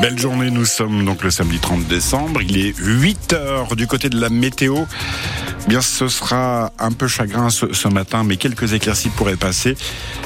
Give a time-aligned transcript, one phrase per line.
[0.00, 2.40] Belle journée, nous sommes donc le samedi 30 décembre.
[2.40, 4.84] Il est 8 heures du côté de la météo.
[5.66, 9.76] Bien, ce sera un peu chagrin ce, matin, mais quelques éclaircies pourraient passer.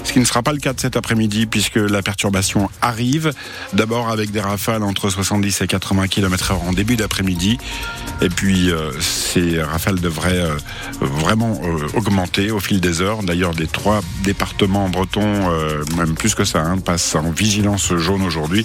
[0.05, 3.33] Ce qui ne sera pas le cas de cet après-midi, puisque la perturbation arrive.
[3.73, 7.59] D'abord avec des rafales entre 70 et 80 km/h en début d'après-midi.
[8.23, 10.57] Et puis, euh, ces rafales devraient euh,
[11.01, 13.25] vraiment euh, augmenter au fil des heures.
[13.25, 15.51] D'ailleurs, les trois départements bretons,
[15.97, 18.65] même plus que ça, hein, passent en vigilance jaune aujourd'hui.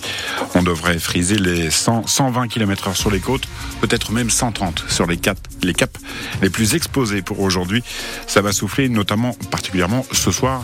[0.53, 3.47] On devrait friser les 100, 120 km/h sur les côtes,
[3.81, 5.99] peut-être même 130 sur les, quatre, les caps
[6.41, 7.83] les plus exposés pour aujourd'hui.
[8.27, 10.63] Ça va souffler notamment, particulièrement ce soir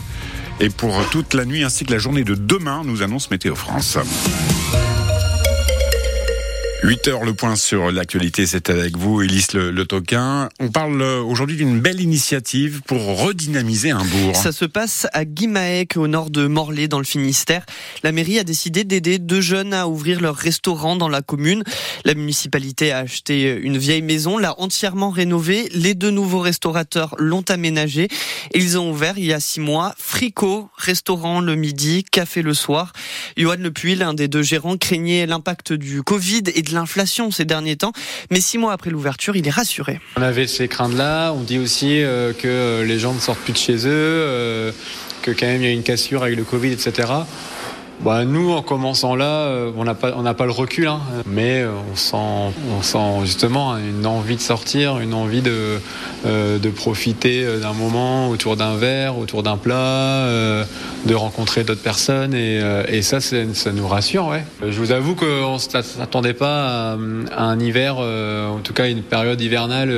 [0.60, 3.98] et pour toute la nuit ainsi que la journée de demain, nous annonce Météo France.
[6.84, 10.50] 8 heures, le point sur l'actualité, c'est avec vous, Élise le, le, Toquin.
[10.60, 14.36] On parle euh, aujourd'hui d'une belle initiative pour redynamiser un bourg.
[14.36, 17.64] Ça se passe à Guimaec, au nord de Morlaix, dans le Finistère.
[18.02, 21.64] La mairie a décidé d'aider deux jeunes à ouvrir leur restaurant dans la commune.
[22.04, 25.70] La municipalité a acheté une vieille maison, l'a entièrement rénovée.
[25.72, 28.08] Les deux nouveaux restaurateurs l'ont aménagée.
[28.54, 32.92] Ils ont ouvert il y a six mois Frico, restaurant le midi, café le soir.
[33.38, 37.76] Johan Lepuy, l'un des deux gérants, craignait l'impact du Covid et de l'inflation ces derniers
[37.76, 37.92] temps.
[38.30, 40.00] Mais six mois après l'ouverture, il est rassuré.
[40.16, 41.32] On avait ces craintes-là.
[41.32, 44.72] On dit aussi euh, que euh, les gens ne sortent plus de chez eux, euh,
[45.22, 47.08] que quand même il y a une cassure avec le Covid, etc.
[48.00, 51.00] Bah, nous, en commençant là, euh, on n'a pas, pas le recul, hein.
[51.26, 55.80] mais euh, on sent, on sent justement une envie de sortir, une envie de,
[56.26, 60.26] euh, de profiter d'un moment autour d'un verre, autour d'un plat,
[61.06, 64.26] de rencontrer d'autres personnes, et, et ça, ça nous rassure.
[64.26, 64.44] Ouais.
[64.60, 69.40] Je vous avoue qu'on ne s'attendait pas à, un hiver, en tout cas une période
[69.40, 69.92] hivernale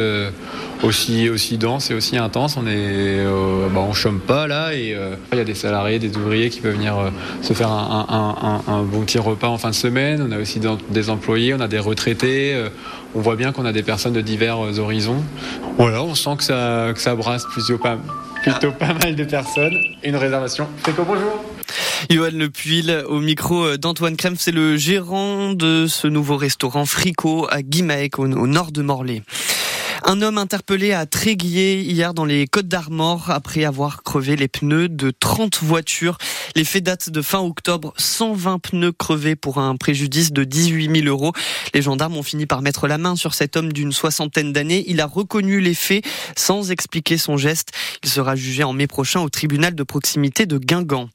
[0.82, 2.56] aussi, aussi dense et aussi intense.
[2.56, 3.24] On est,
[3.74, 4.96] bah, chôme pas là, et
[5.32, 6.96] il y a des salariés, des ouvriers qui peuvent venir
[7.42, 10.24] se faire un un, bon petit repas en fin de semaine.
[10.26, 12.54] On a aussi des employés, on a des retraités.
[12.54, 12.68] Euh,
[13.14, 15.22] on voit bien qu'on a des personnes de divers euh, horizons.
[15.78, 17.98] Voilà, on sent que ça, brasse plutôt pas,
[18.42, 19.74] plutôt pas mal de personnes.
[20.02, 20.68] Une réservation.
[20.82, 21.44] Quoi, bonjour
[22.10, 27.46] Johan Lepuil au micro euh, d'Antoine Crème, c'est le gérant de ce nouveau restaurant Frico
[27.50, 29.22] à Guimaec au nord de Morlaix.
[30.08, 34.88] Un homme interpellé à Tréguier hier dans les Côtes d'Armor après avoir crevé les pneus
[34.88, 36.16] de 30 voitures.
[36.54, 37.92] Les faits datent de fin octobre.
[37.96, 41.32] 120 pneus crevés pour un préjudice de 18 000 euros.
[41.74, 44.84] Les gendarmes ont fini par mettre la main sur cet homme d'une soixantaine d'années.
[44.86, 46.04] Il a reconnu les faits
[46.36, 47.72] sans expliquer son geste.
[48.04, 51.08] Il sera jugé en mai prochain au tribunal de proximité de Guingamp.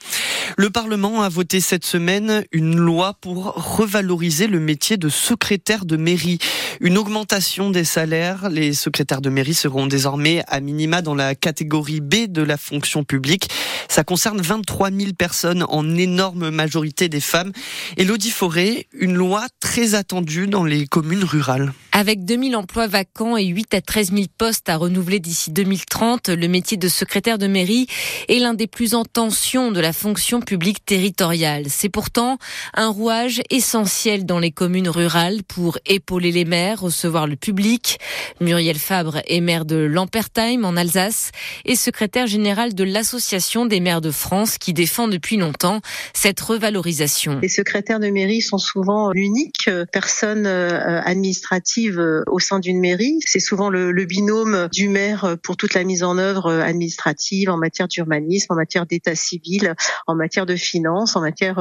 [0.57, 5.95] Le Parlement a voté cette semaine une loi pour revaloriser le métier de secrétaire de
[5.95, 6.39] mairie.
[6.81, 8.49] Une augmentation des salaires.
[8.49, 13.03] Les secrétaires de mairie seront désormais à minima dans la catégorie B de la fonction
[13.03, 13.49] publique.
[13.87, 17.51] Ça concerne 23 000 personnes, en énorme majorité des femmes.
[17.97, 21.71] Elodie Forêt, une loi très attendue dans les communes rurales.
[21.93, 26.47] Avec 2000 emplois vacants et 8 à 13 000 postes à renouveler d'ici 2030, le
[26.47, 27.87] métier de secrétaire de mairie
[28.29, 31.65] est l'un des plus en tension de la fonction publique territoriale.
[31.67, 32.37] C'est pourtant
[32.75, 37.99] un rouage essentiel dans les communes rurales pour épauler les maires, recevoir le public.
[38.39, 41.31] Muriel Fabre est maire de Lampertheim en Alsace
[41.65, 45.81] et secrétaire générale de l'Association des maires de France qui défend depuis longtemps
[46.13, 47.39] cette revalorisation.
[47.41, 53.19] Les secrétaires de mairie sont souvent l'unique personne euh, administrative euh, au sein d'une mairie.
[53.25, 57.49] C'est souvent le, le, binôme du maire pour toute la mise en œuvre euh, administrative
[57.49, 59.75] en matière d'urbanisme, en matière d'état civil,
[60.07, 61.57] en matière de finances, en matière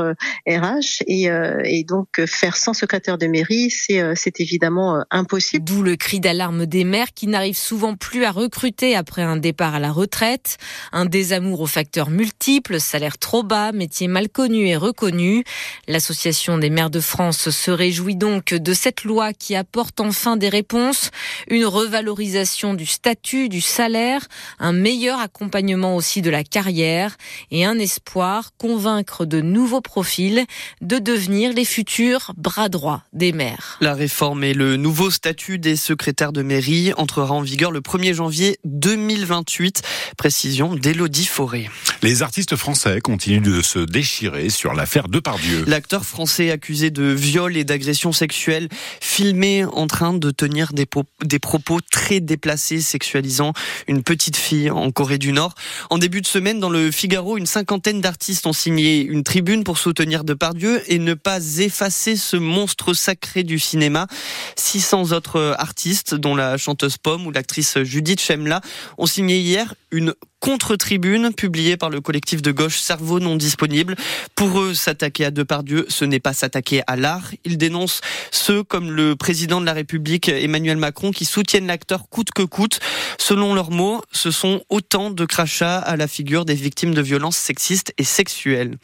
[0.46, 1.02] RH.
[1.08, 5.64] Euh, et, et donc faire sans secrétaire de mairie, c'est évidemment impossible.
[5.64, 9.74] D'où le cri d'alarme des maires qui n'arrivent souvent plus à recruter après un départ
[9.74, 10.58] à la retraite,
[10.92, 15.44] un désamour aux facteurs multiples, salaire trop bas, métier mal connu et reconnu.
[15.88, 20.36] L'association des maires de France se réjouit donc de cette loi qui apporte en enfin
[20.36, 21.10] des réponses,
[21.48, 24.26] une revalorisation du statut, du salaire,
[24.58, 27.16] un meilleur accompagnement aussi de la carrière
[27.52, 30.44] et un espoir, convaincre de nouveaux profils
[30.80, 33.78] de devenir les futurs bras droits des maires.
[33.80, 38.12] La réforme et le nouveau statut des secrétaires de mairie entrera en vigueur le 1er
[38.12, 39.82] janvier 2028.
[40.16, 41.70] Précision d'Élodie Forêt.
[42.02, 45.64] Les artistes français continuent de se déchirer sur l'affaire Depardieu.
[45.68, 48.68] L'acteur français accusé de viol et d'agression sexuelle
[49.00, 50.86] filmé en de tenir des,
[51.24, 53.52] des propos très déplacés sexualisant
[53.88, 55.54] une petite fille en Corée du Nord.
[55.90, 59.64] En début de semaine, dans le Figaro, une cinquantaine d'artistes artistes ont signé une tribune
[59.64, 64.08] pour soutenir Depardieu et ne pas effacer ce monstre sacré du cinéma.
[64.56, 68.60] 600 autres artistes, dont la chanteuse Pomme ou l'actrice Judith Chemla,
[68.98, 73.94] ont signé hier une contre-tribune publiée par le collectif de gauche Cerveau non disponible.
[74.34, 77.30] Pour eux, s'attaquer à Depardieu, ce n'est pas s'attaquer à l'art.
[77.44, 78.00] Ils dénoncent
[78.30, 79.89] ceux comme le président de la République
[80.28, 82.80] Emmanuel Macron qui soutiennent l'acteur coûte que coûte.
[83.18, 87.36] Selon leurs mots, ce sont autant de crachats à la figure des victimes de violences
[87.36, 88.76] sexistes et sexuelles.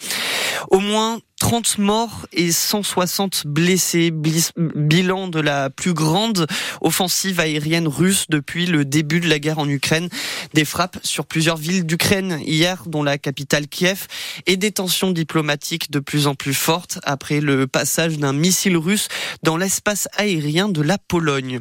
[0.71, 4.11] Au moins 30 morts et 160 blessés.
[4.57, 6.47] Bilan de la plus grande
[6.81, 10.09] offensive aérienne russe depuis le début de la guerre en Ukraine.
[10.55, 14.07] Des frappes sur plusieurs villes d'Ukraine hier, dont la capitale Kiev,
[14.47, 19.09] et des tensions diplomatiques de plus en plus fortes après le passage d'un missile russe
[19.43, 21.61] dans l'espace aérien de la Pologne.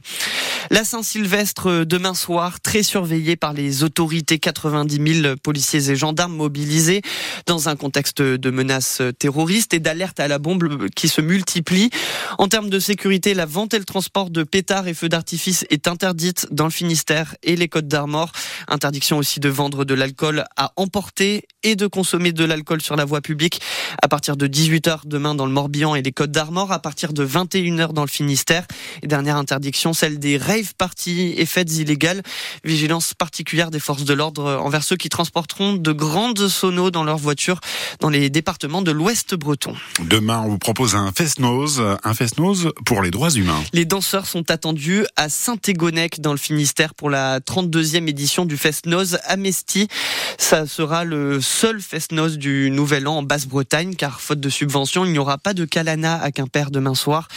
[0.72, 7.04] La Saint-Sylvestre demain soir, très surveillée par les autorités, 90 000 policiers et gendarmes mobilisés
[7.46, 11.92] dans un contexte de menaces terroristes et d'alerte à la bombe qui se multiplient.
[12.40, 15.88] En termes de sécurité, la vente et le transport de pétards et feux d'artifice est
[15.88, 18.32] interdite dans le Finistère et les Côtes d'Armor.
[18.68, 23.06] Interdiction aussi de vendre de l'alcool à emporter et de consommer de l'alcool sur la
[23.06, 23.62] voie publique
[24.02, 27.26] à partir de 18h demain dans le Morbihan et les Côtes d'Armor, à partir de
[27.26, 28.66] 21h dans le Finistère.
[29.04, 32.24] Dernière interdiction, celle des rave parties et fêtes illégales.
[32.64, 37.18] Vigilance particulière des forces de l'ordre envers ceux qui transporteront de grandes sonos dans leur
[37.18, 37.60] voiture
[38.00, 39.76] dans les départements de l'Ouest breton.
[40.00, 43.62] Demain, on vous propose un fest-nose, un fest-nose pour les droits humains.
[43.74, 49.18] Les danseurs sont attendus à Saint-Égonec dans le Finistère pour la 32e édition du fest-nose
[49.26, 49.90] Amnesty.
[50.38, 55.12] Ça sera le seul fest-nose du Nouvel An en Basse-Bretagne car faute de subvention, il
[55.12, 57.28] n'y aura pas de Calana à Quimper demain soir.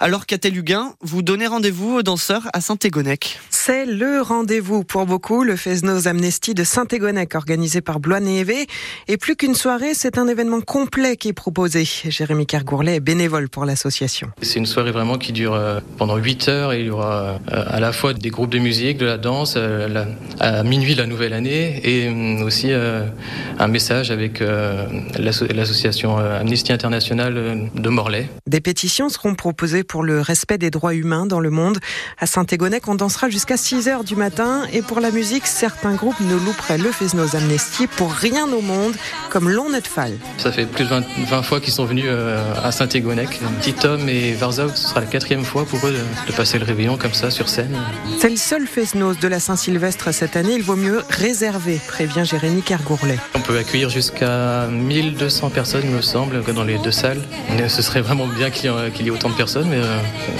[0.00, 3.38] Alors Catel Huguin, vous donnez rendez-vous aux danseurs à Saint-Égonec.
[3.48, 8.66] C'est le rendez-vous pour beaucoup, le Fest-Nose Amnesty de Saint-Égonec organisé par Blois et
[9.06, 11.84] Et plus qu'une soirée, c'est un événement complet qui est proposé.
[11.84, 14.32] Jérémy Cargourlet est bénévole pour l'association.
[14.42, 17.64] C'est une soirée vraiment qui dure euh, pendant 8 heures et il y aura euh,
[17.68, 20.04] à la fois des groupes de musique, de la danse, euh,
[20.40, 28.28] à minuit la nouvelle année et aussi un message avec l'association Amnesty International de Morlaix.
[28.48, 31.78] Des pétitions seront proposées pour le respect des droits humains dans le monde.
[32.18, 32.55] À Saint-Égonec,
[32.86, 36.78] on dansera jusqu'à 6 heures du matin et pour la musique, certains groupes ne louperaient
[36.78, 38.94] le Fesnos Amnesty pour rien au monde,
[39.30, 39.50] comme
[39.84, 40.12] Fall.
[40.38, 40.90] Ça fait plus de
[41.28, 43.40] 20, fois qu'ils sont venus euh, à Saint-Égonec.
[43.60, 45.94] Petit Tom et Varzov, ce sera la quatrième fois pour eux
[46.26, 47.76] de, passer le réveillon comme ça sur scène.
[48.20, 50.54] C'est le seul Fesnos de la Saint-Sylvestre cette année.
[50.54, 53.18] Il vaut mieux réserver, prévient Jérémy Kergourlet.
[53.34, 57.22] On peut accueillir jusqu'à 1200 personnes, il me semble, dans les deux salles.
[57.68, 59.98] Ce serait vraiment bien qu'il y, ait autant de personnes, mais euh,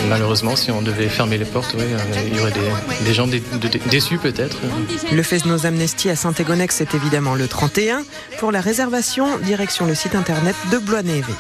[0.09, 2.53] malheureusement, si on devait fermer les portes, euh, il y aurait
[3.05, 3.29] des, gens
[3.91, 4.59] déçus peut-être.
[5.13, 8.03] Le Fesnos Amnesty à Saint-Égonec, c'est évidemment le 31.
[8.39, 11.33] Pour la réservation, direction le site internet de Blois-Névé.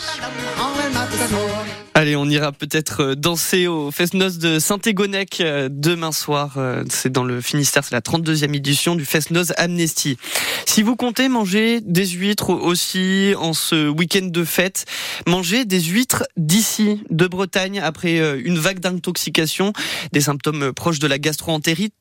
[1.98, 6.56] Allez, on ira peut-être euh, danser au Fest-Noz de Saint-Égonec euh, demain soir.
[6.58, 10.18] Euh, c'est dans le Finistère, c'est la 32e édition du Fest-Noz Amnesty.
[10.66, 14.84] Si vous comptez manger des huîtres aussi en ce week-end de fête,
[15.26, 19.72] mangez des huîtres d'ici, de Bretagne, après une vague d'intoxication,
[20.12, 21.94] des symptômes proches de la gastro-entérite.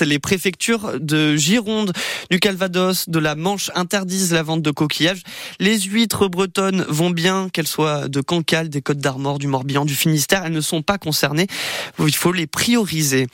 [0.00, 1.92] Les préfectures de Gironde,
[2.30, 5.22] du Calvados, de la Manche interdisent la vente de coquillages.
[5.60, 9.94] Les huîtres bretonnes vont bien, qu'elles soient de Cancale, des Côtes d'Armor, du Morbihan, du
[9.94, 11.46] Finistère, elles ne sont pas concernées.
[11.98, 13.26] Il faut les prioriser.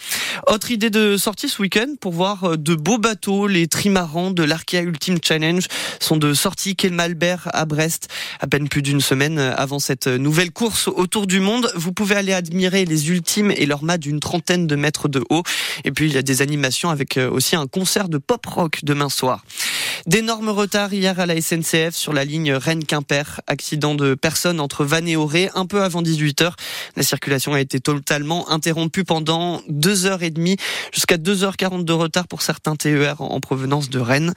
[0.47, 4.43] Autre idée de sortie ce week-end pour voir euh, de beaux bateaux, les trimarans de
[4.43, 5.67] l'Arkea Ultimate Challenge
[6.01, 8.09] sont de sortie quai Malbert à Brest.
[8.41, 12.33] À peine plus d'une semaine avant cette nouvelle course autour du monde, vous pouvez aller
[12.33, 15.42] admirer les ultimes et leur mât d'une trentaine de mètres de haut.
[15.85, 18.81] Et puis il y a des animations avec euh, aussi un concert de pop rock
[18.83, 19.42] demain soir.
[20.07, 23.40] D'énormes retards hier à la SNCF sur la ligne Rennes-Quimper.
[23.47, 26.52] Accident de personnes entre Vannes et Auré un peu avant 18h.
[26.97, 30.59] La circulation a été totalement interrompue pendant 2h30
[30.92, 34.35] jusqu'à 2h40 de retard pour certains TER en provenance de Rennes.